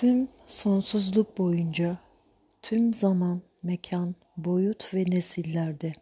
[0.00, 1.98] Tüm sonsuzluk boyunca,
[2.62, 5.92] tüm zaman, mekan, boyut ve nesillerde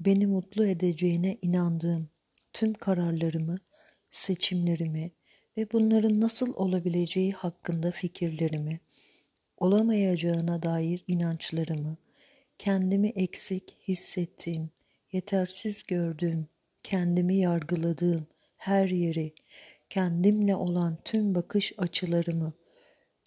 [0.00, 2.08] beni mutlu edeceğine inandığım
[2.52, 3.56] tüm kararlarımı,
[4.10, 5.10] seçimlerimi
[5.56, 8.80] ve bunların nasıl olabileceği hakkında fikirlerimi,
[9.56, 11.96] olamayacağına dair inançlarımı,
[12.58, 14.70] kendimi eksik hissettiğim,
[15.12, 16.46] yetersiz gördüğüm,
[16.82, 18.26] kendimi yargıladığım
[18.56, 19.34] her yeri,
[19.90, 22.52] kendimle olan tüm bakış açılarımı,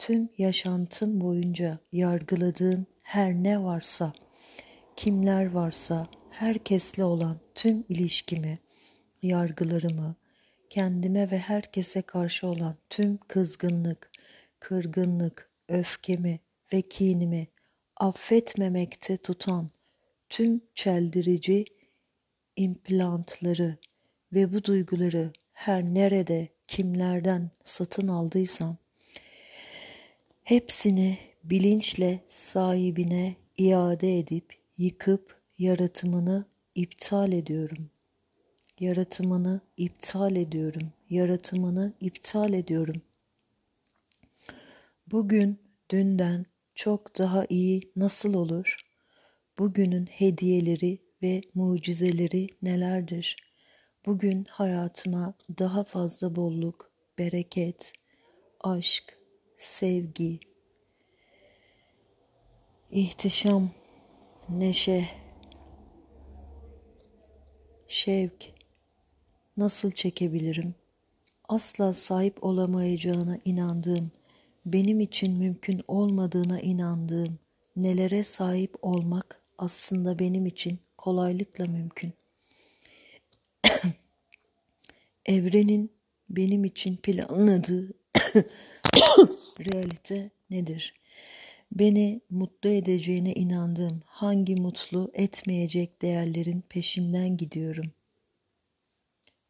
[0.02, 4.14] tüm yaşantım boyunca yargıladığım her ne varsa,
[4.96, 8.54] kimler varsa, herkesle olan tüm ilişkimi,
[9.22, 10.16] yargılarımı,
[10.70, 14.12] kendime ve herkese karşı olan tüm kızgınlık,
[14.60, 16.40] kırgınlık, öfkemi
[16.74, 17.48] ve kinimi
[17.98, 19.70] affetmemekte tutan
[20.30, 21.66] tüm çeldirici
[22.56, 23.78] implantları
[24.34, 28.78] ve bu duyguları her nerede, kimlerden satın aldıysam
[30.52, 37.90] Hepsini bilinçle sahibine iade edip yıkıp yaratımını iptal ediyorum.
[38.80, 40.94] Yaratımını iptal ediyorum.
[41.10, 43.02] Yaratımını iptal ediyorum.
[45.12, 48.76] Bugün dünden çok daha iyi nasıl olur?
[49.60, 53.36] Bugünün hediyeleri ve mucizeleri nelerdir?
[54.06, 57.94] Bugün hayatıma daha fazla bolluk, bereket,
[58.60, 59.21] aşk,
[59.62, 60.40] sevgi,
[62.92, 63.72] ihtişam,
[64.50, 65.06] neşe,
[67.88, 68.54] şevk
[69.58, 70.76] nasıl çekebilirim?
[71.50, 74.12] Asla sahip olamayacağına inandığım,
[74.66, 77.40] benim için mümkün olmadığına inandığım
[77.76, 82.14] nelere sahip olmak aslında benim için kolaylıkla mümkün.
[85.26, 85.92] Evrenin
[86.30, 88.02] benim için planladığı
[89.60, 90.94] realite nedir?
[91.72, 97.92] Beni mutlu edeceğine inandığım hangi mutlu etmeyecek değerlerin peşinden gidiyorum.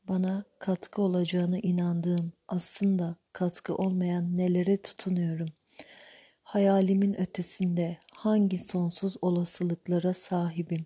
[0.07, 5.49] Bana katkı olacağına inandığım aslında katkı olmayan nelere tutunuyorum.
[6.43, 10.85] Hayalimin ötesinde hangi sonsuz olasılıklara sahibim.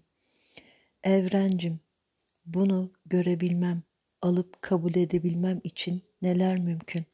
[1.03, 1.79] Evrencim,
[2.45, 3.83] bunu görebilmem,
[4.21, 7.05] alıp kabul edebilmem için neler mümkün?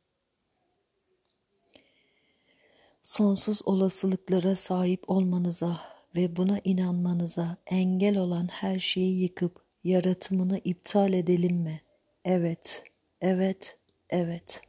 [3.12, 5.82] Sonsuz olasılıklara sahip olmanıza
[6.16, 11.82] ve buna inanmanıza engel olan her şeyi yıkıp yaratımını iptal edelim mi?
[12.26, 12.84] Evet,
[13.22, 13.78] evet,
[14.10, 14.62] evet.